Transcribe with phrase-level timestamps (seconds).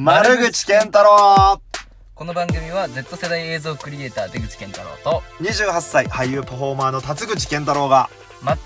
[0.00, 1.60] 丸口健太郎
[2.14, 8.08] この番組は Z 世代映像クリエイター出口健太郎と !28 歳俳優パフォーマーの辰口健太郎が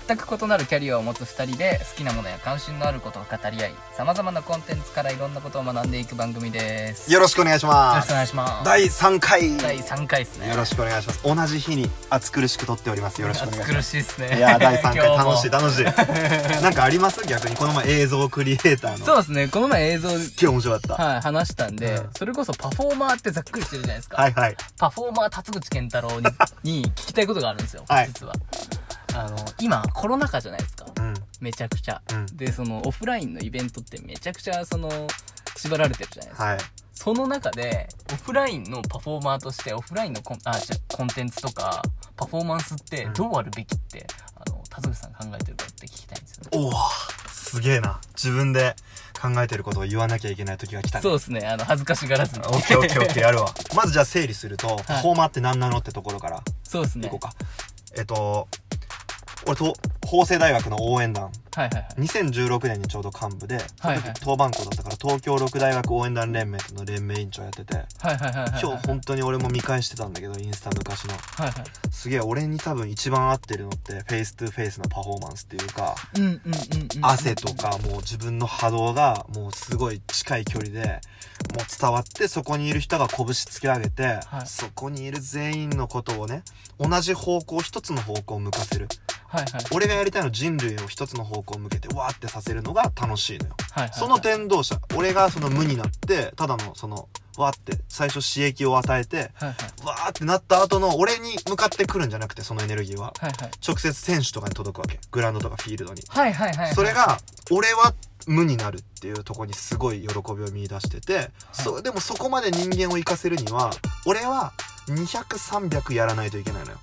[0.07, 7.11] 全く異なるキャリアを持つ2人で好きなものや関心のあることを語り合いさまざまなコンテンツからいろんなことを学んでいく番組です。
[7.11, 7.97] よよろしくお願いします。
[7.97, 8.65] ろしくお願いします。
[8.65, 9.57] 第3回。
[9.57, 10.49] 第3回ですね。
[10.49, 11.23] よろしくお願いします。
[11.23, 13.21] 同じ日に暑苦しく撮っております。
[13.21, 14.37] よろしくお願いし暑苦ますしいですね。
[14.37, 14.97] いや第3回。
[15.17, 15.83] 楽しい楽しい。
[16.61, 17.25] なんかあります？
[17.25, 19.05] 逆にこの前映像クリエイターの。
[19.05, 19.47] そうですね。
[19.47, 21.03] この前映像今日面白かった。
[21.03, 22.09] はい話したんで、うん。
[22.17, 24.55] それこそパフォーマーってざっくりしてるじゃないですか、はいはい。
[24.77, 26.27] パフォーマー辰口健太郎に
[26.63, 28.07] に聞きたいことがあるんですよ、はい。
[28.07, 28.33] 実は
[29.15, 30.85] あの今コロナ禍じゃないですか。
[30.97, 31.13] うん。
[31.39, 32.25] めちゃくちゃ、うん。
[32.37, 34.89] でそのオフラインのイベントってめちゃくちゃその
[35.57, 36.57] 縛られてるじゃないですか、はい。
[36.93, 41.81] その中でオフラインのパフォーマーとしてオフラインのコンあじゃコンテンツとか
[42.15, 44.05] パフォーマンスってどうあるべきって、
[44.35, 46.49] あの辰口さん考えてるかって聞きたいんですよね。
[46.53, 46.71] おお
[47.29, 47.99] すげえな。
[48.15, 48.75] 自分で
[49.21, 51.01] 考えてることを言わなきゃいけない時が来たね。
[51.03, 51.45] そうですね。
[51.45, 52.45] あの恥ずかしがらずに。
[52.45, 53.53] オッケーオッケーやるわ。
[53.75, 57.07] まずじゃあ整理すると、パフォーマーって何なのってところからそうですね。
[57.07, 57.33] いこうか。
[57.95, 58.47] えっと
[59.45, 59.73] 俺と
[60.05, 61.31] 法政大学の応援団。
[61.55, 61.85] はいはいはい。
[62.01, 64.01] 2016年にちょうど幹部で、はいはい。
[64.01, 67.75] その時当番校だったから東京六大学応援団連盟の連盟委員長やってて。
[67.75, 71.13] はいはいはいはい今日本当に俺も見返してたんだけどインスタ昔の。
[71.13, 71.53] はいはい。
[71.91, 75.95] すげえ俺に多分一番合ってるのって face to face のパフォーマンスっていうか
[77.01, 84.47] 汗とかもう自分の波動がもうすごい近い距離でもう伝わってそこにいる人が拳突き上げて、はい。
[84.47, 86.43] そこにいる全員のことをね
[86.79, 88.87] 同じ方向一つの方向を向かせる
[89.33, 89.63] はいはい。
[89.71, 93.55] 俺がやりたいのは人類を一つの方向を向けてわーってさせるのが楽しいのよ。
[93.71, 99.85] はいはいその伝道者俺がその無になってただのそのわーって最初刺激を与えてはいはい。
[99.85, 103.51] わーってなった後の俺に向かってくるんじゃなくてそのエネルギーははいはい。
[103.67, 104.99] 直接選手とかに届くわけ。
[105.11, 106.03] グラウンドとかフィールドに。
[106.07, 107.17] はいはいはいそれが
[107.49, 107.93] 俺は
[108.25, 113.71] 無になるっていうところにすごい喜びを見出してて、そでもそこまで人間を生かせるには
[114.05, 114.53] 俺は
[114.87, 116.77] 200300やらないといけないのよ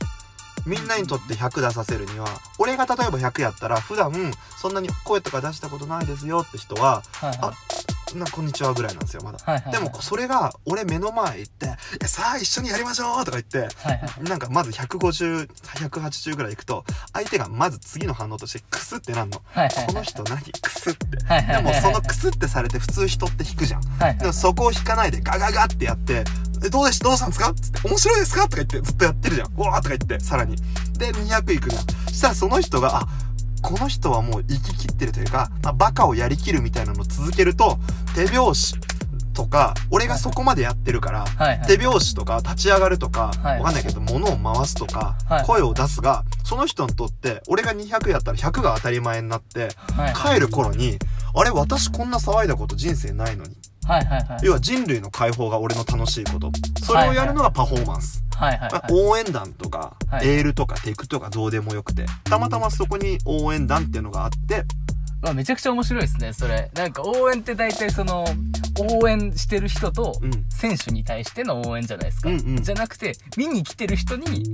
[0.66, 2.26] みんなにとって100出させるには
[2.58, 4.12] 俺が例えば100やったら普段
[4.60, 7.38] そんなに声とか出したことないですよって人ははいはい。
[7.42, 7.52] あ
[8.12, 9.38] なこんにちはぐらいなんですよまだ。
[9.44, 19.40] はいはいでもそれが俺目の前行ってさあ一緒にやりましょうとか言ってはいはいなんかまず150180ぐらいいくと相手がまず次の反応としてクスってなんの。
[19.46, 21.06] はいはいはいこの人何クスって。
[21.24, 23.82] はいはいはいでもそのクスってされて普通人って引くじゃん。
[23.82, 24.18] はいはい。
[24.18, 26.24] でもそこを引かないでガガガってやって
[26.64, 30.56] 「えどうでしどうしたんですか?」つって「面白いですか?」とか言ってずっとやってるじゃん「うわー」とか言ってさらに。
[30.98, 31.78] で200いくの
[32.12, 33.08] したらその人があ
[33.62, 37.78] この人はもう生き切ってるというか、まあ、バカをやりきるみたいなのを続けると
[38.14, 38.74] 手拍子
[39.32, 41.66] とか俺がそこまでやってるから、はいはい。
[41.66, 43.58] 手拍子とか立ち上がるとか、はい。
[43.60, 45.44] わかんないけど物を回すとか、はい。
[45.46, 50.34] 声を出すがその人にとって俺が200やったら100が当たり前になってはい。
[50.34, 50.98] 帰る頃に
[51.34, 53.56] あれ私こんな騒いだこと人生ないのに
[53.90, 54.38] はいはいはい。
[54.44, 56.52] 要は人類の解放が俺の楽しいこと。
[56.84, 58.92] それをやるのがパフォーマンス、はいはいまあはい。
[58.92, 60.28] 応援団とか、はい。
[60.28, 64.64] エールとかテクとかどうでもよくてたまたまそこに応援団っていうのがあって。
[65.22, 66.70] まあ、めちゃくちゃ面白いですね、それ。
[66.74, 68.24] なんか応援って大体その、
[68.78, 72.28] 応援してる人とうん選手に対しての応援じゃないですか。
[72.28, 74.44] うんうんじゃなくて、見に来てる人に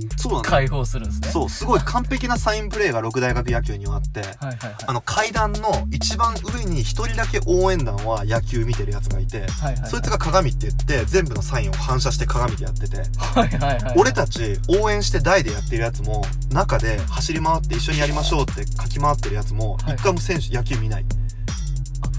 [0.43, 1.29] 解放するんですね。
[1.29, 4.57] そうすごい完璧なサインプレーが六大学野球にはあってはい。
[4.87, 9.89] あの階段の一番上に一人だけ応援団は野球見てるやつがいてはいはいはい。
[9.89, 13.93] そいつが鏡って言って全部のサインを反射して鏡でやっててはいはいはい。
[13.97, 21.05] 俺たち応援して台でやってるやつも中で走り回って一緒にやりましょうって書き回ってるやつもはい一回も選手野球見ない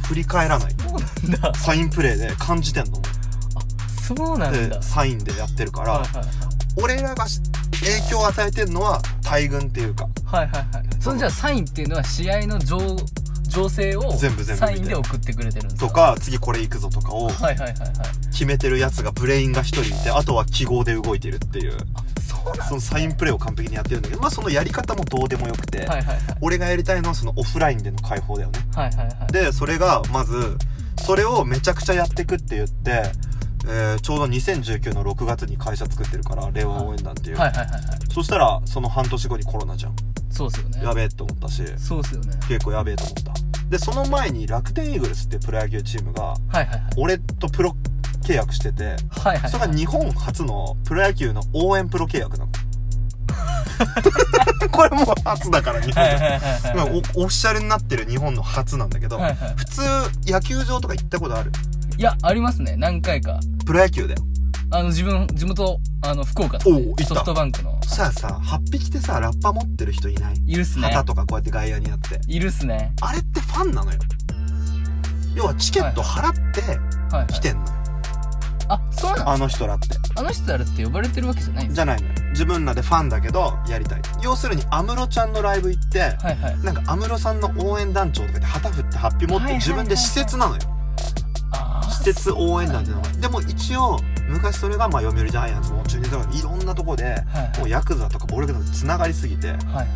[0.09, 1.55] 振り返らないそうなんだ。
[1.55, 3.03] サインプレーで感じてんの
[4.03, 4.79] そうなんだ。
[4.79, 6.27] でサインでやってるからはいはいはい。
[6.83, 7.41] 俺らがし
[7.81, 10.87] 影響を与えてるのは大群っていうかはいはいはい。
[11.01, 12.79] そのじゃあサインっていうのは試合の情、
[13.49, 17.31] 情勢を全部全部サインで送ってくれてるんですとか次これ行くぞとかを。
[18.33, 22.08] 決めてるやつがブレインが一人いてあとは記号で動いてるっていうそうなん
[22.69, 26.17] そのサインプレーを完璧にやってるんだけどまあそのやり方もどうでもよくて、はいはいはい。
[26.41, 29.33] 俺がやりたいのはそのオフラインでの解放だよねはいはいはい。
[29.33, 30.57] でそれがまず
[31.05, 33.03] それをめちゃくちゃやってくって言って、
[33.67, 37.83] えーちょうど2019の6月に会社作ってるから令和応援団っていう、はいはいはいはい。
[38.13, 39.97] そしたらその半年後にコロナじゃん
[40.31, 40.83] そうっすよね。
[40.83, 42.35] やべえって思ったしそうっすよね。
[42.49, 43.33] 結構やべえと思った
[43.69, 46.81] でその前に楽天イーグルスってプロ野球チームがはいはいはい。
[46.97, 47.77] 俺とプロ
[48.29, 49.51] 契約しててはいはい。
[49.51, 52.51] それが日本初のプロ野球の応援プロ契約なの。
[54.73, 56.03] これもう初だから日本
[56.93, 59.55] オオフィシャルになってる日本の初なんだけど、はいはい。
[59.57, 59.83] 普通
[60.31, 61.53] 野球場とか行ったことある？
[61.97, 62.77] いや、ありますね。
[62.77, 63.41] 何回か。
[63.65, 64.23] プロ野球だよ
[64.71, 67.05] あの、自分、地元、あの、福岡おう行った。
[67.07, 67.79] ソフトバンクの。
[67.85, 70.35] そしたらさ8匹ってさラッパ持ってる人いない？
[70.47, 70.89] いるっすね。
[70.89, 72.21] 旗とかこうやって外野にあって。
[72.27, 72.93] いるっすね。
[73.01, 73.99] あれってファンなのよ。
[75.35, 77.27] 要はチケット払ってはいはい。
[77.33, 77.67] 来てんの。
[77.67, 77.78] よ
[78.69, 79.89] あそうなんあの人らって。
[80.17, 82.15] あの人らって呼ばれてるわけじゃないじゃないのよ。
[82.31, 84.03] 自分らでファンだけどやりたい。
[84.23, 86.59] 要するに安室ちゃんのライブ行ってはいはい。
[86.61, 89.55] なんか安室さんの応援団長とかで旗振ってハッピー持ってはいはいはいはい。
[89.57, 90.61] 自分で施設なのよ。
[91.53, 91.91] あー。
[91.91, 93.09] 施設応援団っていうのが。
[93.13, 93.99] でも一応
[94.29, 97.59] 昔それがまあ読売ジャイアンツも中日とかいろんなとこではいはい。
[97.61, 99.49] もうヤクザとか暴力団とつながりすぎて。
[99.49, 99.89] はいはい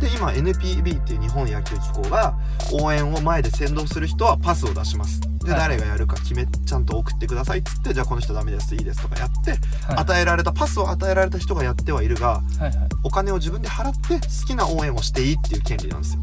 [0.00, 2.34] で今 NPB っていう日本野球機構が
[2.72, 5.60] 応援を前で先導する人はパスを出しますではい。
[5.60, 9.60] 誰がやるか決めちゃんと送ってくださいっつってじゃあこの人ダメですいいですとかやってはい。
[9.98, 12.72] 与えられたパスを与えられた人がやってはいるがはいはい。
[13.04, 16.20] お金を自分で払って好きな応援をしていいっていう権利なんですよ。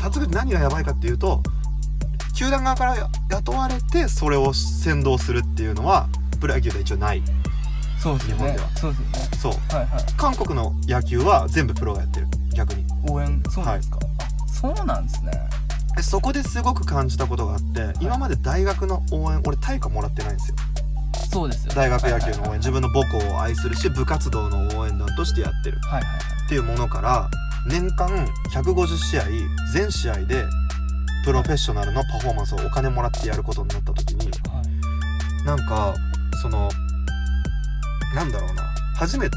[0.00, 1.42] 辰口何がやばいかっていうと
[2.36, 2.96] 球団側から
[3.30, 6.08] 雇われてそれを先導するっていうのは
[6.40, 7.22] プロ野球では一応ない。
[8.02, 8.42] そうですよね。
[8.42, 8.68] 日本では。
[8.76, 9.38] そうですよね。
[9.40, 9.52] そう。
[9.74, 10.04] はいはい。
[10.18, 12.26] 韓国の野球は全部プロがやってる。
[12.54, 12.84] 逆に。
[13.08, 15.30] 応援そうですか、あそうなんですね。
[15.32, 15.38] で
[16.04, 20.56] そこですごく感じたことがあって今まで大学の応援俺対価もらってないんですよ。
[21.32, 21.74] そうですよね。
[21.74, 25.78] 大学野球の応はい援自分の母校を愛するし部活動の応援団としてやってる。
[25.88, 26.20] はいはい。
[26.46, 27.28] っていうものから
[27.66, 28.08] 年間
[28.52, 29.24] 150試合
[29.72, 30.44] 全試合で
[31.24, 35.46] プロフェッショナルのパフォーマンスをお金もらってやることになった時にはい。
[35.46, 35.94] なんか
[36.42, 36.68] その
[38.14, 38.62] なんだろうな。
[38.96, 39.36] 初めて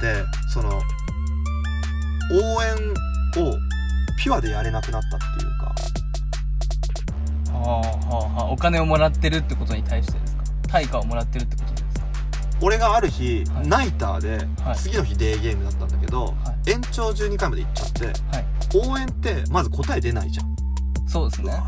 [0.53, 3.57] その応援を
[4.17, 5.73] ピュアでやれなくなったっていうか
[7.59, 8.51] はあはあはあ。
[8.51, 10.43] お金をもらってるってことに対してですか？
[10.67, 12.07] 対価をもらってるってことですか？
[12.61, 13.67] 俺がある日、はい。
[13.67, 14.75] ナイターで、はい。
[14.75, 18.15] 次の日デーゲームだったんだけど、は延長12回まで行っちゃってはい。
[18.89, 20.55] 応援ってまず答え出ないじゃん。
[21.07, 21.51] そうですね。
[21.51, 21.61] はい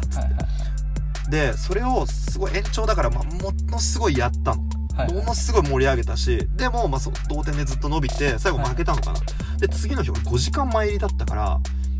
[1.29, 4.63] でそれをすごい延長だから、まあ、ものすごいやったの。
[4.95, 5.13] はい。
[5.13, 9.19] ものすごい盛り上げたしでも、まあ、同点でずっと伸びて最後負けたのかな、
[9.59, 11.59] で次の日俺5時間前入りだったから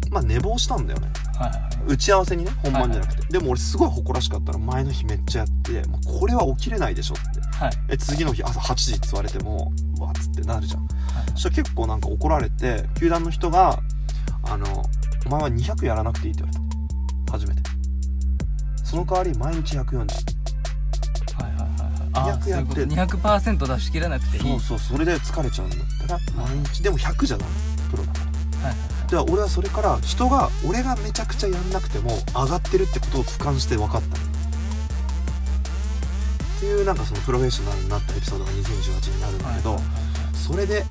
[0.09, 1.09] まあ寝坊したんだよね。
[1.37, 7.39] はいはい打ち合わせにね本番じゃなくて、でも俺すごい誇らしかったら前の日めっちゃやって、まあ、これは起きれないでしょって。
[7.57, 7.71] はい。
[7.87, 10.87] え次の日朝8時って言われてもうわっつってなるじゃん。
[11.31, 13.79] そしたら結構なんか怒られて球団の人が
[14.43, 14.83] 「あの
[15.25, 16.59] お前は200やらなくていい」って言われ
[17.25, 17.31] た。
[17.31, 17.61] 初めて。
[18.83, 20.07] その代わり毎日140はいはいはい
[21.57, 22.09] はい。
[22.13, 22.43] あ200やって。
[22.43, 22.81] そういうこと。
[22.81, 24.43] 200%出し切らなくていい。
[24.43, 26.83] そうそうそれで疲れちゃうんだったら毎日。
[26.83, 27.51] でも100じゃダメ。
[27.89, 28.19] プロだか
[28.61, 28.69] ら。
[28.69, 34.19] はいでは俺はそれから人が俺がめちゃくちゃやんなくても上がってるってことを俯瞰して分かったっ
[36.59, 39.99] ていうなんかそのプロフェッショナルになったエピソードが2018になるんだけど、はいはいは
[40.31, 40.35] い。
[40.35, 40.83] それで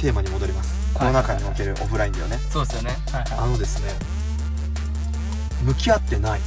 [0.00, 0.94] テーマに戻ります。
[0.94, 2.38] コロナ禍におけるオフラインだよね。
[2.50, 2.96] そうですよね。
[3.12, 3.92] はいあはのですね
[5.62, 6.40] 向き合ってない。
[6.40, 6.42] い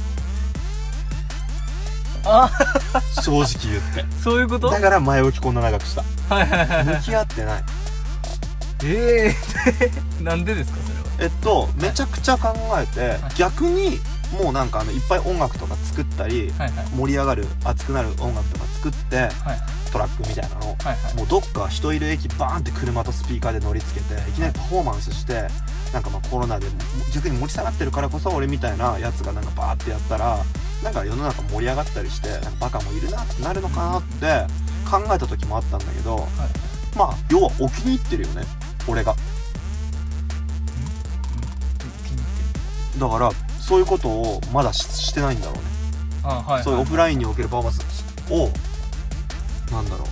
[2.24, 2.50] あ。
[3.22, 4.04] 正直言って。
[4.22, 4.68] そういうこと？
[4.70, 6.02] だから前置きこんな長くした。
[6.34, 6.96] はいはいはいはい。
[6.96, 7.64] 向き合ってない。
[8.86, 9.34] え
[10.20, 10.78] え なんでですか？
[11.20, 13.20] えっとめちゃくちゃ考えてはい。
[13.36, 13.98] 逆に
[14.42, 16.52] もうなんかあのいっぱい音楽とか作ったり
[16.96, 19.30] 盛り上がる熱くなる音楽とか作ってはい
[19.92, 20.76] トラックみたいなのを
[21.16, 25.46] もうどっか人いる駅バーンって車とスピーカーで乗り付けていきなりパフォーマンスして
[25.92, 26.66] なんかまあコロナで
[27.14, 30.38] 逆に盛り下がってるからこそ俺みたいなやつがなんかバーってやったら
[30.82, 34.46] なんか世の中盛り上がったりしてなんかバカもいるなってなるのかなって
[34.90, 36.26] 考えた時もあったんだけど
[36.96, 38.42] まあ要はお気に入ってるよね
[38.88, 39.14] 俺が
[42.98, 43.30] だから
[43.60, 45.60] そういうことをまだししてないんだろうね。
[46.22, 48.32] あはいそういうオフラインにおけるパフォーマンス
[49.72, 50.08] をなんだろう。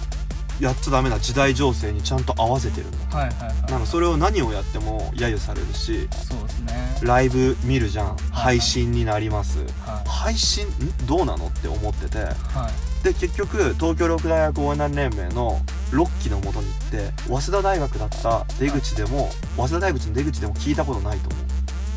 [0.63, 3.71] やっちゃダメな時代情勢にちゃんと合わせてるんだはいはいはい。
[3.71, 6.99] なんかそれを何をやっても揶揄されるしそうですね。
[7.03, 8.07] ライブ見るじゃん。
[8.09, 9.59] はい配信になります。
[9.87, 11.07] は配信ん？
[11.07, 12.19] どうなのって思ってて。
[12.19, 13.05] いはい。
[13.05, 15.61] で結局東京六大学応援団連盟の
[15.91, 21.43] 6期のもとに行って早稲田大学だった出口でも早稲田大口の出口でも聞いたことないと思う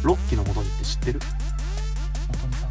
[0.06, 1.20] 6期のもとにって知ってる？
[2.32, 2.70] 元美さん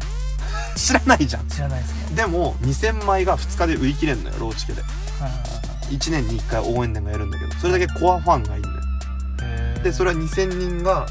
[0.75, 1.47] 知らないじゃん。
[1.47, 2.15] 知らないですね。
[2.15, 4.81] でも2000枚が2日で売り切れんのよローチケで。
[4.81, 5.45] はいはいはい
[5.85, 8.75] 1年に1回応援団がやるんだけどそれだけコアファンがいるんだよ。
[9.43, 9.83] へー。
[9.83, 11.05] でそれは2000人が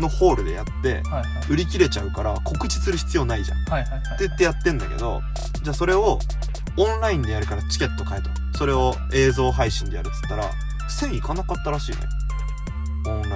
[0.00, 1.24] のホールでやってはいはい。
[1.50, 3.60] 売り切れちゃうから告知する必要ないじゃん。
[3.60, 4.02] ってはいはいはい。
[4.20, 5.20] 言ってやってんだけど
[5.62, 6.18] じゃあそれを
[6.78, 8.30] オンラインでやるからチケット買えと。
[8.56, 10.50] それを映像配信でやるっつったら
[10.88, 11.98] 1000いかなかったらしいね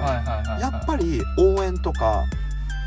[0.01, 0.61] はいはいはいはい。
[0.61, 2.25] やっぱり応援とか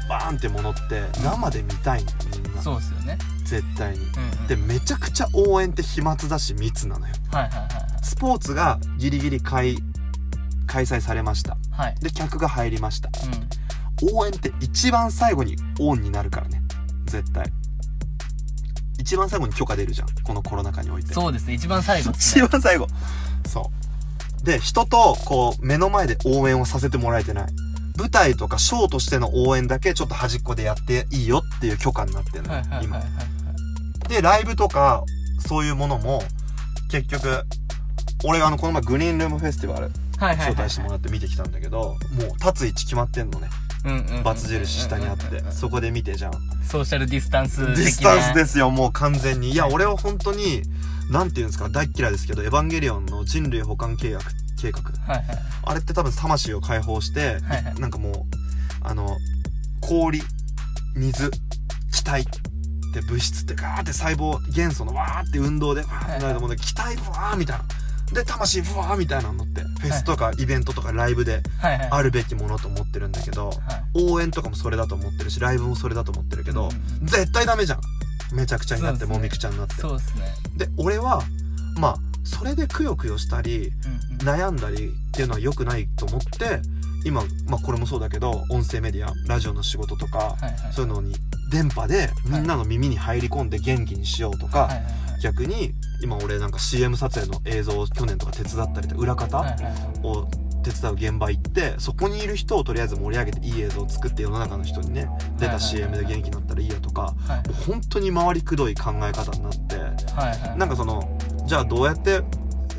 [0.08, 2.10] バーンってものって生で見たいの
[2.42, 2.62] みんな。
[2.62, 3.18] そうですよね。
[3.44, 3.98] 絶対に。
[3.98, 4.46] うんうん。
[4.46, 7.14] でめちゃくちゃ応援って飛沫だし密なのよ。
[7.32, 7.68] はいはいはい
[8.02, 9.76] スポーツがギリギリ開
[10.66, 11.52] 開催されました。
[11.70, 11.86] はい。
[11.86, 13.10] はいで客が入りました。
[14.02, 14.14] うん。
[14.16, 16.62] 応援って一番最後にオンになるからね。
[17.06, 17.46] 絶対。
[18.98, 20.08] 一番最後に許可出るじゃん。
[20.22, 21.12] このコロナ禍において。
[21.12, 21.54] そうですね。
[21.54, 22.86] 一番最後です 一ね番最後。
[23.48, 23.93] そう
[24.44, 27.46] で人とこう目の前で応援をさせてもらえてない。
[27.96, 34.08] 舞台とかショーとしての応援だけちょっと端っこでやっていいよっていう許可になってるのはいはいはいはい。
[34.08, 35.04] でライブとか
[35.46, 36.22] そういうものも
[36.90, 37.42] 結局
[38.24, 41.96] 俺があのこの前グリーンルームフェスティバル招待してもらって見てきたんだけどもう
[42.44, 43.48] 立つ位置決まってんのね。
[44.24, 45.44] バツ印下にあって。
[45.52, 46.32] そこで見てじゃん。
[46.66, 49.50] ソーシャルディスタンスディスタンスですよもう完全に。
[49.50, 50.62] いや俺は本当に
[51.10, 54.24] なんていうんですか大っ嫌いですけど「エヴァンゲリオン」の人類補完契約
[54.60, 54.80] 計画。
[55.06, 55.38] はいはい。
[55.66, 57.80] あれって多分魂を解放して、はいはい。
[57.80, 58.14] なんかもう
[58.82, 59.16] あの
[59.80, 60.22] 氷
[60.94, 61.30] 水
[61.92, 62.24] 気体っ
[62.92, 67.64] て物質ってガーって細胞元素のわーって運動でわーってなるもので気体ブワーみたいな。
[68.12, 71.42] で魂ブワーみたいなのってフェスとかイベントとかライブで
[71.90, 73.58] あるべきものと思ってるんだけどはい。
[73.94, 77.06] 応援とかもそれだと思ってるしライブもそれだと思ってるけどうん。
[77.06, 77.80] 絶対ダメじゃん
[78.34, 79.74] めちゃくちゃになってもみくちゃになって。
[79.76, 80.24] そうですね。
[80.56, 81.22] で俺は
[81.78, 83.70] まあそれでくよくよしたり
[84.18, 86.60] 悩んだりっていうのは良くないと思って
[87.04, 90.36] 今、まあ、これもそうだけど音声メディアラジオの仕事とか、
[90.72, 91.14] そういうのに
[91.50, 94.70] 電波でみんなの耳に入り込んで元気にしようとか、
[95.22, 95.72] 逆に
[96.02, 99.44] 今俺なんか CM 撮影の映像を去年とか手伝ったりとか裏方
[100.02, 100.26] を
[100.64, 107.48] 手伝う現場行ってそこにいる人をとりあえず盛り上げていい映像を作って世の中の人にね出た CM で元気になったらいいやとかはい。
[107.48, 109.84] もう本当に回りくどい考え方になっては
[110.34, 110.58] いはい。
[110.58, 112.22] なんかそのじゃあどうやって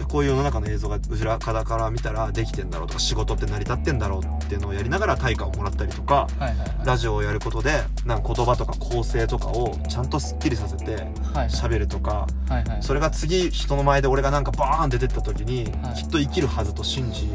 [0.09, 6.85] こういう世の中の映像が裏方から見たらできてんだろうとか仕事って成り立ってんだろうっていうのをやりながら対価をもらったりとかはいはいはい。
[6.85, 12.77] ラジオをやることでなんか言葉とか構成とかをちゃんとすっきりさせてはい喋るとかはいはい。
[12.81, 15.95] それが次人の前で俺がなんかバーンって出てった時にはい。
[15.95, 17.29] きっと生きるはずと信じ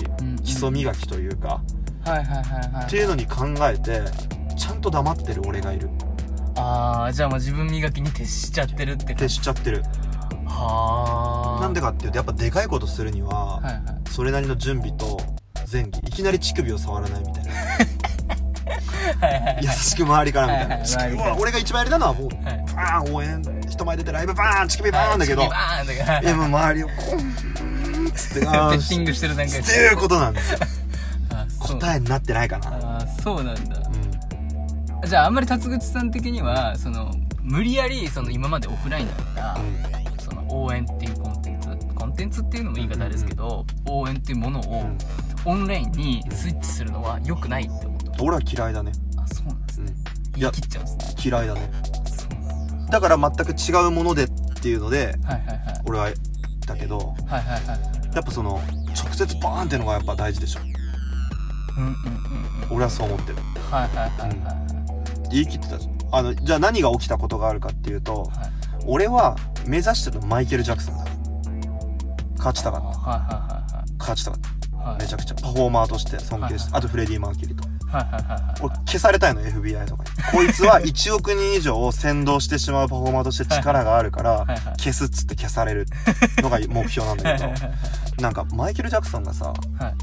[0.45, 1.61] 基礎磨きというか
[2.05, 2.85] はいはいはいはい。
[2.87, 4.03] っていうのに考えて
[4.57, 5.89] ちゃんと黙ってる俺がいる。
[6.57, 9.35] ああじゃあもう自分磨きに徹しちゃってるってって感じ。
[9.37, 9.83] しちゃってる。
[9.83, 10.00] はあ
[11.61, 13.83] なんでかっていうとやっぱでかいことするにははいはい。
[14.11, 15.19] それなりの準備と
[15.71, 17.53] 前期いきなり乳首を触らないみたいな。
[17.53, 17.59] は
[19.29, 19.59] いはいはい。
[19.63, 22.65] 優しく周りからみたいな、俺が一番やりたのはもうはい。
[22.75, 25.51] バーン応援人前出てライブバーン乳首バーンだけど、はい。
[25.51, 26.93] バーンだけどはいいやもう周りをこ
[28.09, 30.59] うつってあセーッティングしてる段階っていうことなんですよ。
[31.61, 32.99] 答えになってないかな。
[32.99, 33.77] あーそうなんだ。
[35.03, 35.09] うん。
[35.09, 37.11] じゃああんまり辰口さん的にはその
[37.43, 40.00] 無理やりその今までオフラインだった、その
[40.51, 44.99] 応援っていうコンテンツコンテンツっていうのも言い方ですけど、応援っていうものをうん。
[45.47, 49.87] オンラインにスイッチするのは良くないって思った俺は嫌いだね、あそうなんですね。
[49.87, 49.95] うん、い
[50.35, 51.23] 言いや切っちゃうんですね。
[51.25, 51.71] 嫌いだね。
[52.91, 54.29] だだから全く違うものでっ
[54.61, 55.83] ていうのではいはいはい。
[55.87, 56.11] 俺は
[56.67, 57.75] だけどはいはいは
[58.13, 58.61] いやっぱその
[58.95, 60.61] 直接バーンっていうのがやっぱ大事でしょ。
[60.61, 61.95] うんうんうん
[62.71, 62.77] うん。
[62.77, 63.39] 俺はそう思ってる。
[63.71, 64.53] はいはいはいはいは
[65.27, 65.29] い。
[65.31, 65.79] 言い切ってた。
[65.79, 68.51] じゃんあのじゃあ何が起きたことがあるかっていうとはい。
[68.87, 71.05] 俺は目指してるのマイケル・ジャクソンだ
[72.39, 72.87] 勝ちたかった。
[72.89, 74.87] はいは勝ちたかっいはい。
[74.93, 77.69] はいためちゃくちゃパフォーマーとして尊敬してはいあとフレディ・マーキュリーと。
[77.91, 80.11] はいはいはいはい俺消されたいの FBI とかに。
[80.33, 84.59] こいつは1億人以上を先導してしまうパフォーマーとして力があるからはいはい。
[84.79, 85.87] 消すっつって消される
[86.39, 87.53] のが目標なんだけど。
[88.23, 89.95] なんかマイケル・ジャクソンがさはい。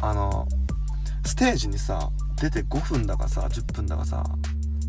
[0.00, 0.46] あの
[1.24, 4.24] ステージにさ出て5分だかさ10分だかさ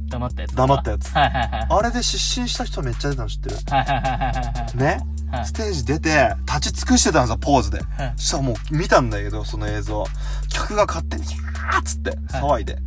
[0.09, 1.11] 黙ったやつ黙ったやつ。
[1.11, 3.55] はいはいはいあれで失神した人めっちゃ出たの知ってる？
[3.69, 4.77] はいはいはいはいはい。
[4.77, 5.01] ね？
[5.31, 5.45] はい。
[5.45, 7.79] ステージ出て立ち尽くしてたんですよポーズで。
[7.79, 8.13] はい。
[8.17, 10.03] そしたらもう見たんだけどその映像
[10.49, 12.77] 客が勝手にキャーっつって騒いで、っ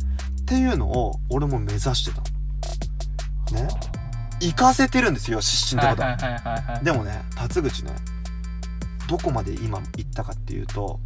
[0.45, 2.21] ていうのを俺も目指してた
[3.55, 3.67] ね？
[4.41, 6.07] 行かせてるんですよ失神ってこと。
[6.07, 6.85] は、はいはいはいはいはい。
[6.85, 7.93] でもね辰口ね
[9.07, 10.99] どこまで今行ったかっていうと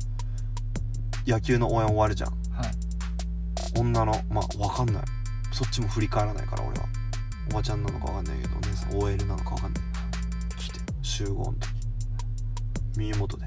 [1.28, 2.30] 野球の応援終わるじゃん。
[2.30, 2.72] はい。
[3.80, 5.04] 女のまあわかんない
[5.58, 6.86] そっちも振り返らないから俺は。
[7.50, 9.84] おばちゃんなのかわかんないけどお姉さん OL なのかわかんない。
[10.56, 11.70] 来て集合の時。
[12.96, 13.46] 耳元で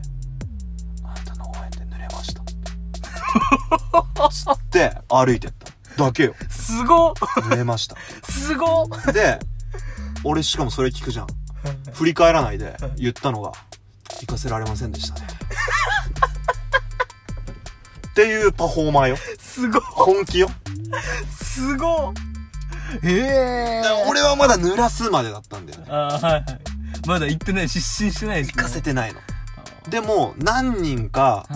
[1.05, 2.43] 「あなたの応援で濡れました」
[4.29, 6.05] つって歩いてった。
[6.05, 6.35] だけよ。
[6.49, 7.14] すごっ。
[7.14, 7.97] 濡れました。
[8.29, 8.88] すごっ。
[9.12, 9.38] で
[10.25, 11.29] 俺しかもそれ聞くじゃん。
[11.93, 13.52] 振り返らないで言ったのが
[14.21, 15.29] 「行かせられませんでしたね」
[18.11, 19.17] っていうパフォーマーよ。
[19.38, 19.83] すごっ。
[19.83, 20.50] 本気よ
[21.42, 22.12] すごっ。
[23.04, 25.87] ええで俺はまだ濡らすまでだったんだよね。
[25.88, 26.44] あーはいはい。
[27.06, 29.20] まだ行ってない失神してないです行かせてないの。
[29.88, 31.47] でも何人か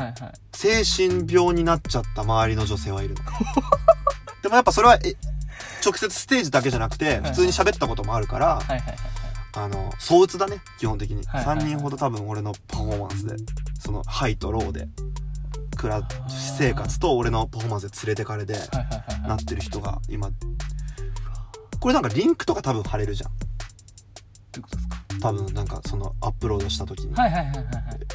[0.53, 3.21] 精神病になっちゃった周りの女性はいるの。
[4.43, 5.15] でもやっぱそれはえ
[5.85, 8.97] 直接ステージだけじゃなくてはい普通に喋ったこともあるからはいはいはい
[9.57, 11.25] あの相打つだね基本的に。
[11.27, 11.67] はいはいはい。
[11.67, 13.37] 3人ほど多分俺のパフォーマンスで
[13.79, 14.89] そのハイとローで
[15.85, 18.83] 暮ら私生活と俺のパフォーマンスで連れてかれではいはいは
[19.19, 19.29] いはい。
[19.29, 20.31] なってる人が今。
[21.79, 23.31] これなんかリンクとか多分貼れるじゃん。
[23.31, 23.37] ど
[24.55, 24.95] ういうことですか？
[25.21, 27.15] 多分なんかそのアップロードした時に。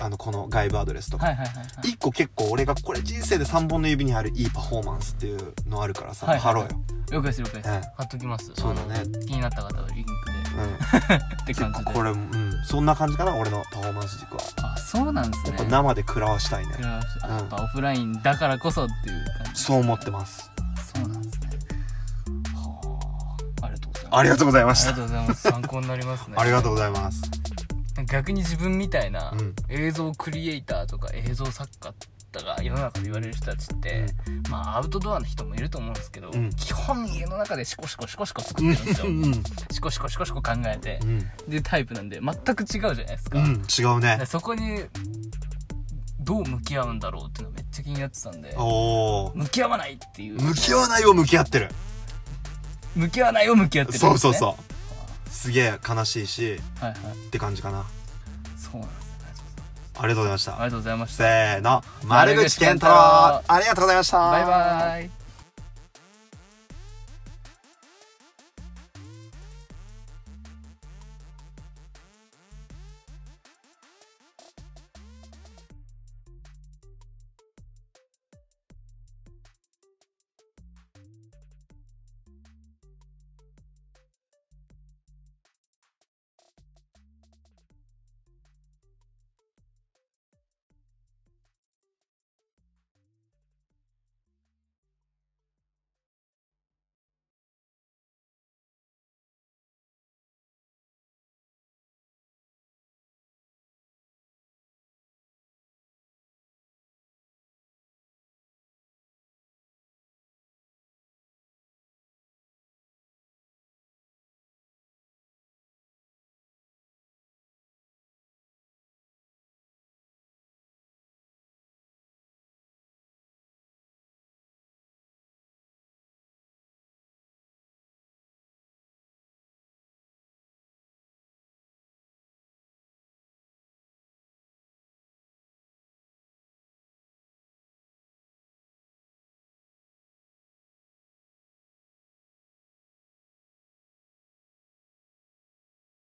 [0.02, 1.28] あのこの外部アドレスとか。
[1.28, 1.90] はいはいはいはい。
[1.90, 6.70] 一個結構俺がこれ人生で3本の指にあるいいパフォーマンスっていうのあるからさ、はい貼ろうよ、
[7.12, 7.70] 了解です了解です。
[7.70, 7.82] うん。
[7.82, 8.52] 貼っときます。
[8.56, 9.04] そうだね。
[9.28, 10.18] 気になった方はリンクで。
[10.58, 10.74] うん、
[11.44, 11.94] って感じで。
[11.94, 14.42] これ、うん、そんな感じかな俺のパフォーマンス軸は。
[14.64, 15.50] あそうなんですね。
[15.52, 16.74] やっぱ生で食らわしたいね。
[16.76, 17.38] クラブうん。
[17.38, 19.64] やっぱオフラインだからこそっていう感じ。
[19.64, 20.52] そう思ってます。
[20.94, 21.50] そうなんですね。
[22.54, 24.18] はあ。
[24.18, 24.90] ありがとうございます。
[24.90, 25.64] ありがとうございまありがしたとうございます。
[25.64, 26.36] 参考になりますね。
[26.38, 27.22] ありがとうございます。
[28.10, 29.56] 逆に自分みたいなうん。
[29.70, 31.94] 映像クリエイターとか映像作家
[32.32, 34.06] とか世の中で言われる人たちって、
[34.50, 36.50] まあアウトドアの人もいると思うんですけど、うん。
[36.52, 39.08] 基本家の中でシコシコシコシコ作うんってるんですよ。
[39.10, 41.00] うんシコシコシコシコ考えて。
[41.04, 41.32] うん。
[41.48, 43.64] でタイプなんで全く違うじゃないですか、うん。
[43.68, 44.18] 違うね。
[44.18, 44.84] でそこに
[46.20, 50.42] どう向き合うんだろうっていうのめっちゃ気になってたんで向き合わないっていう。
[50.42, 51.70] 向き合わないを向き合ってる。
[52.96, 55.30] 向き合わないを向き合ってるね、そうそうそう。
[55.32, 56.60] すげえ悲しいし。
[56.80, 57.00] はいはい。
[57.14, 57.86] って感じかな。
[58.58, 59.09] そうなんですね
[60.02, 60.54] ありがとうございました。
[60.54, 61.18] ありがとうございました。
[61.18, 61.84] せーの。
[62.06, 62.94] 丸口健太郎。
[62.94, 64.18] ありがとうございました。
[64.18, 65.19] バイバイ